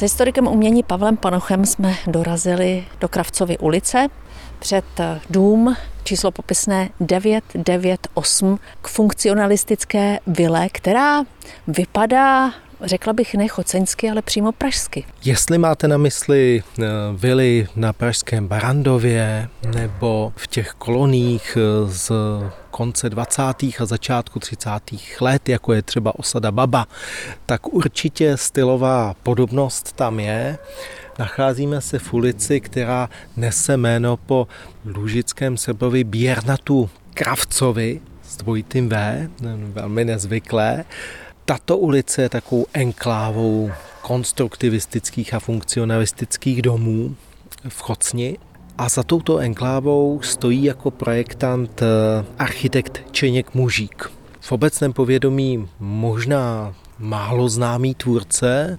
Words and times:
S 0.00 0.02
historikem 0.02 0.46
umění 0.46 0.82
Pavlem 0.82 1.16
Panochem 1.16 1.66
jsme 1.66 1.94
dorazili 2.06 2.84
do 3.00 3.08
Kravcovy 3.08 3.58
ulice 3.58 4.08
před 4.58 4.84
dům 5.30 5.76
číslo 6.04 6.30
popisné 6.30 6.88
998 7.00 8.58
k 8.82 8.88
funkcionalistické 8.88 10.18
vile, 10.26 10.68
která 10.68 11.24
vypadá 11.66 12.52
řekla 12.82 13.12
bych 13.12 13.34
ne 13.34 13.48
choceňsky, 13.48 14.10
ale 14.10 14.22
přímo 14.22 14.52
pražsky. 14.52 15.04
Jestli 15.24 15.58
máte 15.58 15.88
na 15.88 15.96
mysli 15.96 16.62
eh, 16.62 16.84
vily 17.12 17.68
na 17.76 17.92
pražském 17.92 18.48
Barandově 18.48 19.48
nebo 19.74 20.32
v 20.36 20.46
těch 20.46 20.70
koloních 20.70 21.58
eh, 21.60 21.90
z 21.92 22.12
konce 22.70 23.10
20. 23.10 23.42
a 23.80 23.84
začátku 23.84 24.38
30. 24.38 24.70
let, 25.20 25.48
jako 25.48 25.72
je 25.72 25.82
třeba 25.82 26.18
osada 26.18 26.52
Baba, 26.52 26.86
tak 27.46 27.74
určitě 27.74 28.36
stylová 28.36 29.14
podobnost 29.22 29.92
tam 29.92 30.20
je. 30.20 30.58
Nacházíme 31.18 31.80
se 31.80 31.98
v 31.98 32.12
ulici, 32.12 32.60
která 32.60 33.08
nese 33.36 33.76
jméno 33.76 34.16
po 34.16 34.48
lužickém 34.84 35.56
sebovi 35.56 36.04
Běrnatu 36.04 36.90
Kravcovi 37.14 38.00
s 38.22 38.36
dvojitým 38.36 38.88
V, 38.88 39.28
velmi 39.72 40.04
nezvyklé. 40.04 40.84
Tato 41.50 41.78
ulice 41.78 42.22
je 42.22 42.28
takovou 42.28 42.66
enklávou 42.72 43.70
konstruktivistických 44.02 45.34
a 45.34 45.40
funkcionalistických 45.40 46.62
domů 46.62 47.16
v 47.68 47.80
Chocni. 47.80 48.38
A 48.78 48.88
za 48.88 49.02
touto 49.02 49.38
enklávou 49.38 50.20
stojí 50.22 50.64
jako 50.64 50.90
projektant 50.90 51.82
eh, 51.82 51.86
architekt 52.38 53.02
Čeněk 53.10 53.54
Mužík. 53.54 54.10
V 54.40 54.52
obecném 54.52 54.92
povědomí 54.92 55.68
možná 55.80 56.74
málo 56.98 57.48
známý 57.48 57.94
tvůrce, 57.94 58.78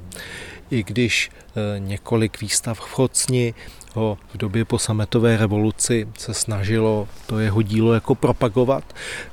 i 0.70 0.84
když 0.84 1.32
eh, 1.32 1.80
několik 1.80 2.42
výstav 2.42 2.80
v 2.80 2.90
Chocni 2.90 3.54
ho 3.96 4.18
v 4.34 4.38
době 4.38 4.66
po 4.66 4.80
sametové 4.80 5.38
revoluci 5.38 6.08
se 6.18 6.34
snažilo 6.34 7.08
to 7.26 7.40
jeho 7.40 7.62
dílo 7.62 7.94
jako 7.94 8.16
propagovat, 8.16 8.84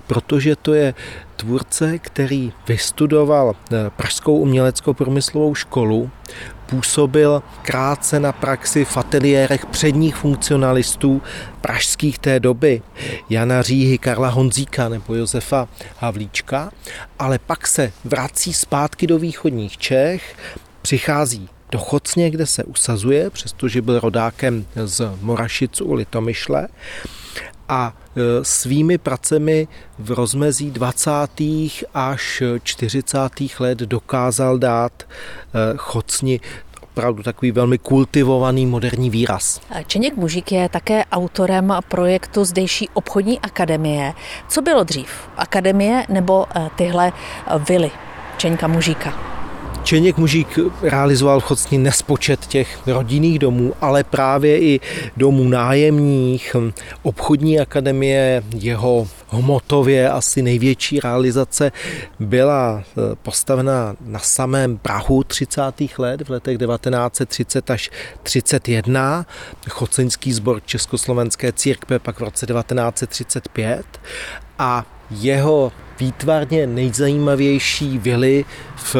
protože 0.07 0.57
to 0.57 0.75
je 0.75 0.95
tvůrce, 1.37 1.99
který 1.99 2.53
vystudoval 2.69 3.57
eh, 3.73 3.91
Pražskou 3.97 4.37
uměleckou 4.37 4.95
průmyslovou 4.95 5.55
školu, 5.55 6.11
působil 6.67 7.43
krátce 7.63 8.21
na 8.21 8.33
praxi 8.33 8.85
v 8.85 8.97
ateliérech 8.97 9.67
předních 9.67 10.17
funkcionalistů 10.17 11.23
pražských 11.61 12.19
té 12.19 12.41
doby, 12.41 12.83
Jana 13.31 13.63
Říhy, 13.63 13.99
Karla 13.99 14.29
Honzíka 14.29 14.89
nebo 14.89 15.15
Josefa 15.15 15.69
Havlíčka, 15.99 16.71
ale 17.19 17.39
pak 17.39 17.67
se 17.67 17.93
vrací 18.05 18.53
zpátky 18.53 19.07
do 19.07 19.19
východních 19.19 19.79
Čech, 19.79 20.37
přichází 20.83 21.49
do 21.71 21.79
Chocně, 21.79 22.31
kde 22.31 22.47
se 22.47 22.65
usazuje, 22.65 23.31
přestože 23.31 23.83
byl 23.83 24.01
rodákem 24.01 24.67
z 24.85 25.11
Morašic 25.21 25.81
u 25.81 25.95
Litomyšle 25.95 26.69
a 27.69 27.93
e, 28.17 28.45
svými 28.45 28.99
pracemi 28.99 29.69
v 29.99 30.11
rozmezí 30.11 30.71
20. 30.71 31.11
až 31.95 32.43
40. 32.63 33.19
let 33.59 33.79
dokázal 33.79 34.59
dát 34.59 34.93
e, 35.03 35.07
Chocni 35.77 36.41
opravdu 36.83 37.23
takový 37.23 37.53
velmi 37.53 37.79
kultivovaný 37.79 38.67
moderní 38.67 39.11
výraz. 39.11 39.61
Čeněk 39.87 40.17
Mužík 40.17 40.53
je 40.53 40.69
také 40.69 41.05
autorem 41.05 41.75
projektu 41.89 42.45
zdejší 42.45 42.89
obchodní 42.95 43.41
akademie. 43.41 44.13
Co 44.49 44.63
bylo 44.63 44.85
dřív? 44.85 45.09
Akademie 45.37 46.05
nebo 46.09 46.47
e, 46.57 46.71
tyhle 46.77 47.13
vily 47.69 47.91
Čeňka 48.37 48.67
Mužíka? 48.67 49.28
Čeněk 49.83 50.17
Mužík 50.17 50.59
realizoval 50.83 51.41
v 51.41 51.45
Chocni 51.45 51.79
nespočet 51.79 52.47
těch 52.47 52.79
rodinných 52.87 53.39
domů, 53.39 53.75
ale 53.81 54.05
právě 54.05 54.61
i 54.61 54.81
domů 55.17 55.49
nájemních. 55.49 56.57
Obchodní 57.03 57.61
akademie 57.61 58.43
jeho 58.57 59.09
hmotově 59.29 60.11
asi 60.11 60.43
největší 60.43 61.01
realizace 61.01 61.73
byla 62.21 62.83
eh, 62.83 63.17
postavena 63.23 63.97
na 64.01 64.19
samém 64.19 64.79
Prahu 64.79 65.25
30. 65.25 65.63
let, 65.99 66.29
v 66.29 66.31
letech 66.31 66.59
1930 66.59 67.71
až 67.71 67.91
31. 68.23 69.27
Choceňský 69.69 70.33
sbor 70.33 70.63
Československé 70.67 71.53
církve 71.53 71.99
pak 71.99 72.21
v 72.21 72.23
roce 72.23 72.47
1935 72.47 73.87
a 74.59 74.87
jeho 75.11 75.73
výtvarně 76.01 76.67
nejzajímavější 76.67 77.99
vily 77.99 78.45
v 78.77 78.97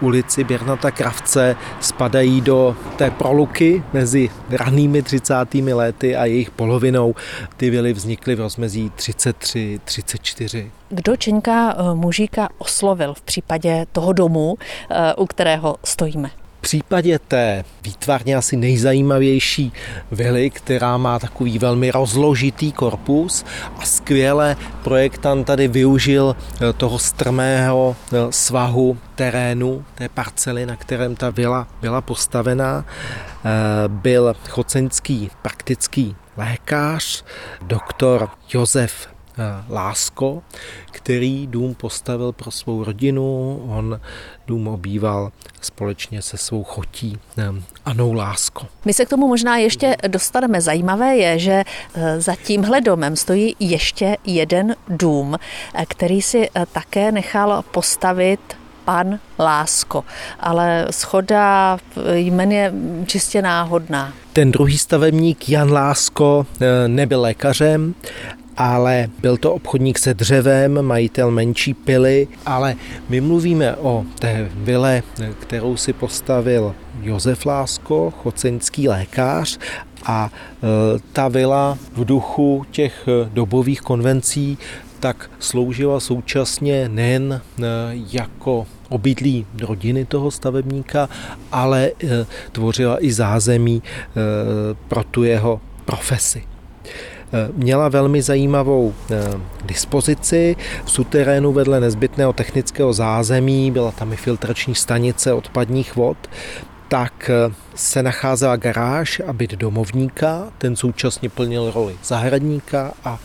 ulici 0.00 0.44
Běrnata 0.44 0.90
Kravce 0.90 1.56
spadají 1.80 2.40
do 2.40 2.76
té 2.96 3.10
proluky 3.10 3.82
mezi 3.92 4.30
ranými 4.50 5.02
30. 5.02 5.34
lety 5.54 6.16
a 6.16 6.24
jejich 6.24 6.50
polovinou. 6.50 7.14
Ty 7.56 7.70
vily 7.70 7.92
vznikly 7.92 8.34
v 8.34 8.40
rozmezí 8.40 8.92
33-34. 8.96 10.70
Kdo 10.88 11.16
Čeňka 11.16 11.76
eh, 11.78 11.94
Mužíka 11.94 12.48
oslovil 12.58 13.14
v 13.14 13.22
případě 13.22 13.86
toho 13.92 14.12
domu, 14.12 14.56
eh, 14.90 15.14
u 15.14 15.26
kterého 15.26 15.76
stojíme? 15.84 16.30
Případě 16.64 17.18
té 17.18 17.64
výtvarně 17.82 18.36
asi 18.36 18.56
nejzajímavější 18.56 19.72
vily, 20.10 20.50
která 20.50 20.96
má 20.96 21.18
takový 21.18 21.58
velmi 21.58 21.90
rozložitý 21.90 22.72
korpus 22.72 23.44
a 23.78 23.84
skvěle 23.84 24.56
projektant 24.84 25.46
tady 25.46 25.68
využil 25.68 26.36
eh, 26.36 26.72
toho 26.72 26.98
strmého 26.98 27.96
eh, 27.96 28.16
svahu 28.30 28.98
terénu, 29.14 29.84
té 29.94 30.08
parcely, 30.08 30.66
na 30.66 30.76
kterém 30.76 31.16
ta 31.16 31.30
vila 31.30 31.68
byla 31.80 32.00
postavená, 32.00 32.84
eh, 32.84 33.48
byl 33.88 34.34
chocenský 34.48 35.30
praktický 35.42 36.16
lékař, 36.36 37.24
doktor 37.62 38.28
Josef 38.54 39.13
Lásko, 39.68 40.42
který 40.90 41.46
dům 41.46 41.74
postavil 41.74 42.32
pro 42.32 42.50
svou 42.50 42.84
rodinu. 42.84 43.56
On 43.68 44.00
dům 44.46 44.68
obýval 44.68 45.32
společně 45.60 46.22
se 46.22 46.36
svou 46.36 46.64
chotí 46.64 47.18
Anou 47.84 48.12
Lásko. 48.12 48.66
My 48.84 48.94
se 48.94 49.04
k 49.04 49.08
tomu 49.08 49.28
možná 49.28 49.56
ještě 49.56 49.96
dostaneme. 50.08 50.60
Zajímavé 50.60 51.16
je, 51.16 51.38
že 51.38 51.62
e, 51.94 52.20
za 52.20 52.34
tímhle 52.44 52.80
domem 52.80 53.16
stojí 53.16 53.56
ještě 53.60 54.16
jeden 54.24 54.76
dům, 54.88 55.36
který 55.88 56.22
si 56.22 56.48
také 56.72 57.12
nechal 57.12 57.64
postavit 57.70 58.40
pan 58.84 59.18
Lásko, 59.38 60.04
ale 60.40 60.86
schoda 60.90 61.78
jmen 62.14 62.52
je 62.52 62.72
čistě 63.06 63.42
náhodná. 63.42 64.12
Ten 64.32 64.52
druhý 64.52 64.78
stavebník 64.78 65.48
Jan 65.48 65.72
Lásko 65.72 66.46
nebyl 66.86 67.20
lékařem, 67.20 67.94
ale 68.56 69.08
byl 69.20 69.36
to 69.36 69.54
obchodník 69.54 69.98
se 69.98 70.14
dřevem, 70.14 70.82
majitel 70.82 71.30
menší 71.30 71.74
pily, 71.74 72.28
ale 72.46 72.76
my 73.08 73.20
mluvíme 73.20 73.76
o 73.76 74.04
té 74.18 74.48
vile, 74.54 75.02
kterou 75.40 75.76
si 75.76 75.92
postavil 75.92 76.74
Josef 77.02 77.46
Lásko, 77.46 78.10
choceňský 78.22 78.88
lékař 78.88 79.58
a 80.04 80.30
e, 80.30 80.66
ta 81.12 81.28
vila 81.28 81.78
v 81.92 82.04
duchu 82.04 82.66
těch 82.70 83.08
dobových 83.32 83.80
konvencí 83.80 84.58
tak 85.00 85.30
sloužila 85.38 86.00
současně 86.00 86.88
nejen 86.88 87.32
e, 87.32 87.40
jako 87.92 88.66
obydlí 88.88 89.46
rodiny 89.60 90.04
toho 90.04 90.30
stavebníka, 90.30 91.08
ale 91.52 91.90
e, 92.04 92.26
tvořila 92.52 93.04
i 93.04 93.12
zázemí 93.12 93.82
pro 94.88 95.04
tu 95.04 95.24
jeho 95.24 95.60
profesi. 95.84 96.42
Eh, 97.34 97.48
měla 97.54 97.88
velmi 97.88 98.22
zajímavou 98.22 98.94
eh, 99.10 99.16
dispozici. 99.64 100.56
V 100.84 100.90
suterénu 100.90 101.52
vedle 101.52 101.80
nezbytného 101.80 102.32
technického 102.32 102.92
zázemí 102.92 103.70
byla 103.70 103.92
tam 103.92 104.12
i 104.12 104.16
filtrační 104.16 104.74
stanice 104.74 105.32
odpadních 105.32 105.96
vod, 105.96 106.16
tak 106.88 107.30
eh, 107.30 107.54
se 107.74 108.02
nacházela 108.02 108.56
garáž 108.56 109.22
a 109.26 109.32
byt 109.32 109.50
domovníka, 109.50 110.52
ten 110.58 110.76
současně 110.76 111.28
plnil 111.28 111.72
roli 111.74 111.96
zahradníka 112.04 112.92
a 113.04 113.18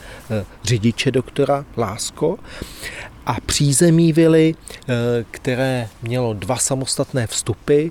řidiče 0.63 1.11
doktora 1.11 1.65
Lásko. 1.77 2.37
A 3.25 3.35
přízemí 3.45 4.13
vily, 4.13 4.55
které 5.31 5.87
mělo 6.01 6.33
dva 6.33 6.55
samostatné 6.55 7.27
vstupy, 7.27 7.87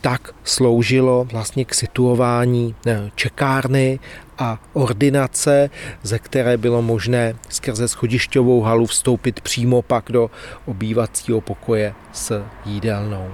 tak 0.00 0.34
sloužilo 0.44 1.24
vlastně 1.24 1.64
k 1.64 1.74
situování 1.74 2.74
čekárny 3.14 3.98
a 4.38 4.58
ordinace, 4.72 5.70
ze 6.02 6.18
které 6.18 6.56
bylo 6.56 6.82
možné 6.82 7.34
skrze 7.48 7.88
schodišťovou 7.88 8.60
halu 8.60 8.86
vstoupit 8.86 9.40
přímo 9.40 9.82
pak 9.82 10.04
do 10.08 10.30
obývacího 10.66 11.40
pokoje 11.40 11.94
s 12.12 12.44
jídelnou. 12.64 13.28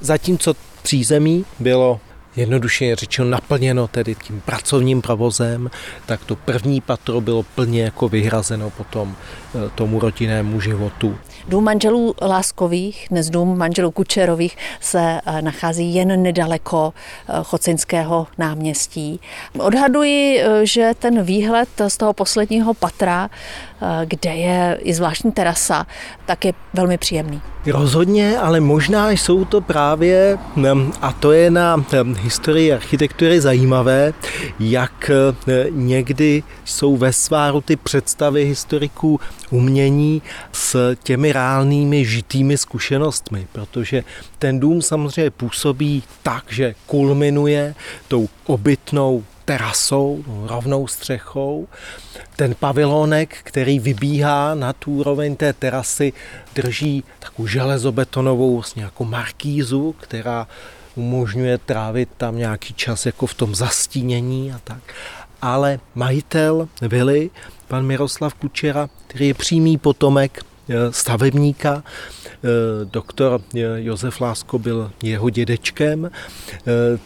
Zatímco 0.00 0.54
přízemí 0.82 1.44
bylo 1.58 2.00
jednoduše 2.36 2.96
řečeno 2.96 3.30
naplněno 3.30 3.88
tedy 3.88 4.14
tím 4.14 4.40
pracovním 4.40 5.02
provozem, 5.02 5.70
tak 6.06 6.24
to 6.24 6.36
první 6.36 6.80
patro 6.80 7.20
bylo 7.20 7.42
plně 7.42 7.82
jako 7.82 8.08
vyhrazeno 8.08 8.70
potom 8.70 9.16
eh, 9.16 9.70
tomu 9.74 10.00
rodinnému 10.00 10.60
životu. 10.60 11.16
Dům 11.48 11.64
manželů 11.64 12.14
Láskových, 12.22 13.06
dnes 13.10 13.30
dům 13.30 13.58
manželů 13.58 13.90
Kučerových, 13.90 14.56
se 14.80 15.20
eh, 15.26 15.42
nachází 15.42 15.94
jen 15.94 16.22
nedaleko 16.22 16.94
eh, 17.28 17.32
Chocinského 17.42 18.26
náměstí. 18.38 19.20
Odhaduji, 19.58 20.44
že 20.62 20.90
ten 20.98 21.22
výhled 21.22 21.68
z 21.88 21.96
toho 21.96 22.12
posledního 22.12 22.74
patra, 22.74 23.30
kde 24.04 24.34
je 24.34 24.78
i 24.82 24.94
zvláštní 24.94 25.32
terasa, 25.32 25.86
tak 26.26 26.44
je 26.44 26.52
velmi 26.74 26.98
příjemný. 26.98 27.40
Rozhodně, 27.66 28.38
ale 28.38 28.60
možná 28.60 29.10
jsou 29.10 29.44
to 29.44 29.60
právě, 29.60 30.38
a 31.00 31.12
to 31.12 31.32
je 31.32 31.50
na 31.50 31.84
historii 32.24 32.72
architektury 32.72 33.40
zajímavé, 33.40 34.12
jak 34.60 35.10
někdy 35.70 36.42
jsou 36.64 36.96
ve 36.96 37.12
sváru 37.12 37.60
ty 37.60 37.76
představy 37.76 38.44
historiků 38.44 39.20
umění 39.50 40.22
s 40.52 40.94
těmi 41.02 41.32
reálnými 41.32 42.04
žitými 42.04 42.58
zkušenostmi, 42.58 43.46
protože 43.52 44.04
ten 44.38 44.60
dům 44.60 44.82
samozřejmě 44.82 45.30
působí 45.30 46.02
tak, 46.22 46.44
že 46.48 46.74
kulminuje 46.86 47.74
tou 48.08 48.28
obytnou 48.46 49.24
terasou, 49.44 50.24
rovnou 50.46 50.86
střechou. 50.86 51.68
Ten 52.36 52.54
pavilonek, 52.54 53.36
který 53.42 53.78
vybíhá 53.78 54.54
na 54.54 54.72
tu 54.72 54.92
úroveň 54.92 55.36
té 55.36 55.52
terasy, 55.52 56.12
drží 56.54 57.04
takovou 57.18 57.46
železobetonovou 57.46 58.54
vlastně 58.54 58.82
jako 58.82 59.04
markízu, 59.04 59.94
která 60.00 60.46
umožňuje 60.94 61.58
trávit 61.58 62.08
tam 62.16 62.38
nějaký 62.38 62.74
čas 62.74 63.06
jako 63.06 63.26
v 63.26 63.34
tom 63.34 63.54
zastínění 63.54 64.52
a 64.52 64.60
tak. 64.64 64.94
Ale 65.42 65.80
majitel 65.94 66.68
vily, 66.82 67.30
pan 67.68 67.86
Miroslav 67.86 68.34
Kučera, 68.34 68.88
který 69.06 69.28
je 69.28 69.34
přímý 69.34 69.78
potomek 69.78 70.44
stavebníka, 70.90 71.82
Eh, 72.44 72.84
doktor 72.84 73.40
eh, 73.54 73.58
Josef 73.76 74.20
Lásko 74.20 74.58
byl 74.58 74.90
jeho 75.02 75.30
dědečkem, 75.30 76.10
eh, 76.10 76.60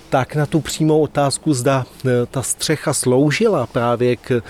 tak 0.09 0.35
na 0.35 0.47
tu 0.47 0.61
přímou 0.61 1.01
otázku, 1.01 1.55
zda 1.55 1.87
ta 2.31 2.43
střecha 2.43 2.93
sloužila 2.93 3.67
právě 3.67 4.17
k 4.17 4.43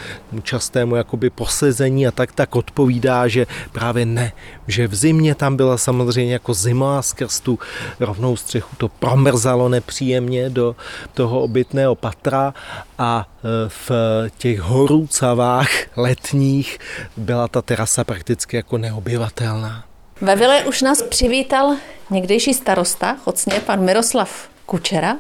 častému 0.42 0.96
jakoby 0.96 1.30
posezení 1.30 2.06
a 2.06 2.10
tak, 2.10 2.32
tak 2.32 2.56
odpovídá, 2.56 3.28
že 3.28 3.46
právě 3.72 4.06
ne, 4.06 4.32
že 4.66 4.88
v 4.88 4.94
zimě 4.94 5.34
tam 5.34 5.56
byla 5.56 5.78
samozřejmě 5.78 6.32
jako 6.32 6.54
zima 6.54 7.02
skrz 7.02 7.40
tu 7.40 7.58
rovnou 8.00 8.36
střechu 8.36 8.76
to 8.76 8.88
promrzalo 8.88 9.68
nepříjemně 9.68 10.50
do 10.50 10.76
toho 11.14 11.40
obytného 11.40 11.94
patra 11.94 12.54
a 12.98 13.28
v 13.68 13.90
těch 14.38 14.60
horůcavách 14.60 15.68
letních 15.96 16.78
byla 17.16 17.48
ta 17.48 17.62
terasa 17.62 18.04
prakticky 18.04 18.56
jako 18.56 18.78
neobyvatelná. 18.78 19.84
Ve 20.20 20.36
vile 20.36 20.64
už 20.64 20.82
nás 20.82 21.02
přivítal 21.02 21.76
někdejší 22.10 22.54
starosta, 22.54 23.16
chocně 23.24 23.60
pan 23.60 23.84
Miroslav 23.84 24.48
Kučera. 24.66 25.16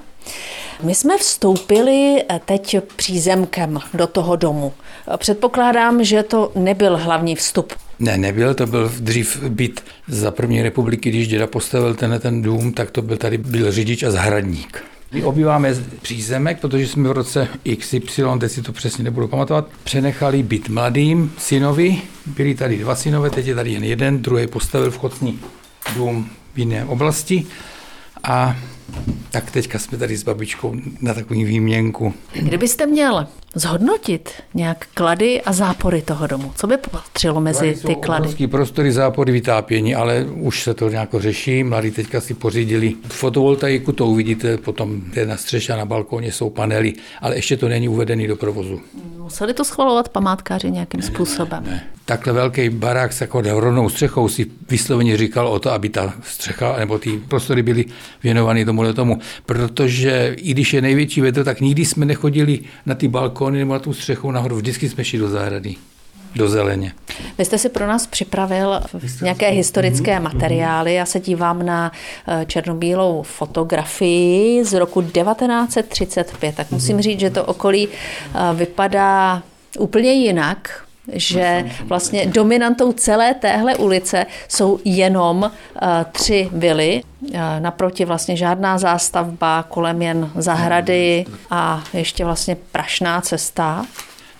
My 0.82 0.94
jsme 0.94 1.18
vstoupili 1.18 2.24
teď 2.44 2.76
přízemkem 2.96 3.78
do 3.94 4.06
toho 4.06 4.36
domu. 4.36 4.72
Předpokládám, 5.16 6.04
že 6.04 6.22
to 6.22 6.52
nebyl 6.54 6.96
hlavní 6.96 7.36
vstup. 7.36 7.72
Ne, 7.98 8.18
nebyl, 8.18 8.54
to 8.54 8.66
byl 8.66 8.92
dřív 9.00 9.42
byt 9.42 9.84
za 10.08 10.30
první 10.30 10.62
republiky, 10.62 11.10
když 11.10 11.28
děda 11.28 11.46
postavil 11.46 11.94
ten, 11.94 12.20
ten 12.22 12.42
dům, 12.42 12.72
tak 12.72 12.90
to 12.90 13.02
byl 13.02 13.16
tady 13.16 13.38
byl 13.38 13.72
řidič 13.72 14.02
a 14.02 14.10
zahradník. 14.10 14.84
My 15.12 15.24
obýváme 15.24 15.74
přízemek, 16.02 16.60
protože 16.60 16.86
jsme 16.86 17.08
v 17.08 17.12
roce 17.12 17.48
XY, 17.78 18.22
teď 18.40 18.52
si 18.52 18.62
to 18.62 18.72
přesně 18.72 19.04
nebudu 19.04 19.28
pamatovat, 19.28 19.68
přenechali 19.84 20.42
byt 20.42 20.68
mladým 20.68 21.32
synovi. 21.38 22.02
Byli 22.26 22.54
tady 22.54 22.78
dva 22.78 22.94
synové, 22.94 23.30
teď 23.30 23.46
je 23.46 23.54
tady 23.54 23.72
jen 23.72 23.84
jeden, 23.84 24.22
druhý 24.22 24.46
postavil 24.46 24.90
vchodný 24.90 25.38
dům 25.94 26.30
v 26.54 26.58
jiné 26.58 26.84
oblasti. 26.84 27.46
A 28.22 28.56
tak 29.30 29.50
teďka 29.50 29.78
jsme 29.78 29.98
tady 29.98 30.16
s 30.16 30.22
babičkou 30.22 30.74
na 31.00 31.14
takový 31.14 31.44
výměnku. 31.44 32.14
Kdybyste 32.32 32.86
měl 32.86 33.26
zhodnotit 33.58 34.30
nějak 34.54 34.86
klady 34.94 35.42
a 35.42 35.52
zápory 35.52 36.02
toho 36.02 36.26
domu, 36.26 36.52
co 36.56 36.66
by 36.66 36.76
patřilo 36.76 37.40
mezi 37.40 37.74
ty 37.86 37.94
klady? 37.94 38.48
prostory, 38.48 38.92
zápory, 38.92 39.32
vytápění, 39.32 39.94
ale 39.94 40.24
už 40.24 40.62
se 40.62 40.74
to 40.74 40.88
nějak 40.88 41.08
řeší. 41.18 41.64
Mladí 41.64 41.90
teďka 41.90 42.20
si 42.20 42.34
pořídili 42.34 42.94
fotovoltaiku, 43.08 43.92
to 43.92 44.06
uvidíte, 44.06 44.56
potom 44.56 45.02
je 45.12 45.26
na 45.26 45.36
střeše 45.36 45.72
a 45.72 45.76
na 45.76 45.84
balkóně 45.84 46.32
jsou 46.32 46.50
panely, 46.50 46.92
ale 47.20 47.36
ještě 47.36 47.56
to 47.56 47.68
není 47.68 47.88
uvedený 47.88 48.26
do 48.26 48.36
provozu. 48.36 48.80
Museli 49.16 49.54
to 49.54 49.64
schvalovat 49.64 50.08
památkáři 50.08 50.70
nějakým 50.70 51.02
způsobem? 51.02 51.64
Ne, 51.64 51.70
ne. 51.70 51.97
Takhle 52.08 52.32
velký 52.32 52.68
barák 52.70 53.12
s 53.12 53.20
jako 53.20 53.40
rovnou 53.40 53.88
střechou 53.88 54.28
si 54.28 54.46
vysloveně 54.70 55.16
říkal 55.16 55.48
o 55.48 55.58
to, 55.58 55.72
aby 55.72 55.88
ta 55.88 56.14
střecha 56.22 56.76
nebo 56.78 56.98
ty 56.98 57.20
prostory 57.28 57.62
byly 57.62 57.84
věnovány 58.22 58.64
tomuhle 58.64 58.94
tomu. 58.94 59.18
Protože 59.46 60.34
i 60.36 60.50
když 60.50 60.72
je 60.72 60.82
největší 60.82 61.20
větr, 61.20 61.44
tak 61.44 61.60
nikdy 61.60 61.84
jsme 61.84 62.06
nechodili 62.06 62.60
na 62.86 62.94
ty 62.94 63.08
balkony 63.08 63.58
nebo 63.58 63.72
na 63.72 63.78
tu 63.78 63.92
střechu 63.92 64.30
nahoru. 64.30 64.56
Vždycky 64.56 64.88
jsme 64.88 65.04
šli 65.04 65.18
do 65.18 65.28
zahrady 65.28 65.74
do 66.34 66.48
zeleně. 66.48 66.92
Vy 67.38 67.44
jste 67.44 67.58
si 67.58 67.68
pro 67.68 67.86
nás 67.86 68.06
připravil 68.06 68.80
nějaké 69.22 69.48
historické 69.48 70.20
materiály. 70.20 70.94
Já 70.94 71.06
se 71.06 71.20
dívám 71.20 71.66
na 71.66 71.92
eh, 72.28 72.44
černobílou 72.46 73.22
fotografii 73.22 74.64
z 74.64 74.72
roku 74.72 75.02
1935. 75.02 76.54
Tak 76.54 76.70
musím 76.70 77.00
říct, 77.00 77.20
že 77.20 77.30
to 77.30 77.44
okolí 77.44 77.88
eh, 77.88 78.38
vypadá 78.54 79.42
úplně 79.78 80.12
jinak, 80.12 80.87
že 81.12 81.64
vlastně 81.84 82.26
dominantou 82.26 82.92
celé 82.92 83.34
téhle 83.34 83.76
ulice 83.76 84.26
jsou 84.48 84.78
jenom 84.84 85.42
uh, 85.42 85.88
tři 86.12 86.48
vily. 86.52 87.02
Uh, 87.20 87.38
naproti 87.58 88.04
vlastně 88.04 88.36
žádná 88.36 88.78
zástavba, 88.78 89.62
kolem 89.68 90.02
jen 90.02 90.30
zahrady 90.36 91.24
a 91.50 91.84
ještě 91.92 92.24
vlastně 92.24 92.56
prašná 92.72 93.20
cesta. 93.20 93.86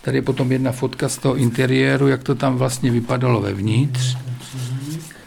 Tady 0.03 0.19
je 0.19 0.23
potom 0.23 0.53
jedna 0.53 0.73
fotka 0.73 1.09
z 1.09 1.19
toho 1.19 1.37
interiéru, 1.37 2.09
jak 2.09 2.23
to 2.23 2.35
tam 2.35 2.57
vlastně 2.57 2.91
vypadalo 2.91 3.41
vevnitř. 3.41 4.17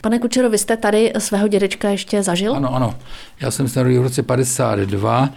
Pane 0.01 0.19
Kučero, 0.19 0.49
vy 0.49 0.57
jste 0.57 0.77
tady 0.77 1.13
svého 1.17 1.47
dědečka 1.47 1.89
ještě 1.89 2.23
zažil? 2.23 2.55
Ano, 2.55 2.75
ano. 2.75 2.95
Já 3.39 3.51
jsem 3.51 3.67
se 3.67 3.79
narodil 3.79 4.01
v 4.01 4.03
roce 4.03 4.23
52 4.23 5.29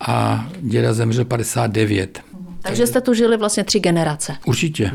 a 0.00 0.46
děda 0.60 0.92
zemřel 0.92 1.24
59. 1.24 2.20
Takže 2.62 2.86
jste 2.86 3.00
tu 3.00 3.14
žili 3.14 3.36
vlastně 3.36 3.64
tři 3.64 3.80
generace. 3.80 4.36
Určitě. 4.46 4.90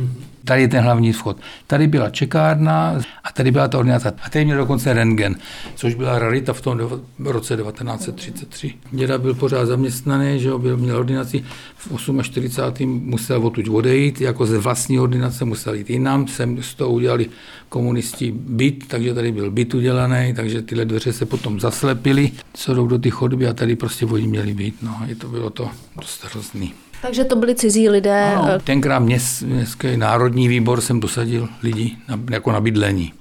Tady 0.46 0.62
je 0.62 0.68
ten 0.68 0.84
hlavní 0.84 1.14
vchod. 1.14 1.38
Tady 1.68 1.88
byla 1.88 2.10
čekárna 2.10 3.00
a 3.24 3.32
tady 3.32 3.52
byla 3.52 3.68
ta 3.68 3.78
ordinace. 3.78 4.14
A 4.24 4.30
tady 4.30 4.46
měl 4.46 4.58
dokonce 4.58 4.94
rengen, 4.94 5.36
což 5.76 5.96
byla 5.96 6.20
rarita 6.20 6.54
v 6.54 6.62
tom 6.62 7.02
roce 7.20 7.58
1933. 7.58 8.74
Děda 8.92 9.18
byl 9.18 9.34
pořád 9.34 9.66
zaměstnaný, 9.66 10.40
že 10.40 10.50
byl, 10.58 10.78
měl 10.78 10.98
ordinaci. 10.98 11.44
V 11.78 12.24
48. 12.24 13.02
musel 13.06 13.48
odtud 13.48 13.68
odejít, 13.68 14.22
jako 14.22 14.46
ze 14.46 14.58
vlastní 14.58 15.00
ordinace 15.00 15.46
musel 15.46 15.74
jít 15.74 15.90
jinam. 15.90 16.28
Sem 16.28 16.64
z 16.64 16.76
toho 16.76 16.92
udělali 16.92 17.30
komunisti 17.70 18.34
byt, 18.38 18.88
takže 18.88 19.14
tady 19.14 19.32
byl 19.32 19.52
byt 19.52 19.74
udělaný, 19.74 20.34
takže 20.36 20.62
tyhle 20.62 20.86
dveře 20.86 21.14
se 21.14 21.26
potom 21.26 21.60
zaslepily, 21.60 22.32
co 22.54 22.74
jdou 22.74 22.88
do 22.88 23.00
ty 23.00 23.10
chodby 23.10 23.48
a 23.48 23.54
tady 23.54 23.76
prostě 23.76 24.06
oni 24.06 24.28
měli 24.28 24.54
být. 24.54 24.76
No, 24.82 24.92
a 24.92 25.16
to 25.18 25.28
bylo 25.28 25.50
to 25.50 25.70
dost 25.96 26.24
hrozný. 26.24 26.74
Takže 27.02 27.24
to 27.24 27.36
byli 27.36 27.56
cizí 27.56 27.90
lidé. 27.90 28.34
Ano, 28.36 28.60
tenkrát 28.64 29.00
městský 29.00 29.98
národní 29.98 30.48
výbor 30.48 30.82
jsem 30.82 31.00
dosadil 31.00 31.50
lidi 31.64 31.96
na, 32.08 32.20
jako 32.32 32.52
na 32.52 32.62
bydlení. 32.62 33.14